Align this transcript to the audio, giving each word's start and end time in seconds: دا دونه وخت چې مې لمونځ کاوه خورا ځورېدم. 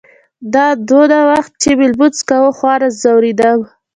دا 0.53 0.67
دونه 0.89 1.17
وخت 1.29 1.51
چې 1.61 1.69
مې 1.77 1.85
لمونځ 1.91 2.17
کاوه 2.29 2.51
خورا 2.57 2.89
ځورېدم. 3.01 3.59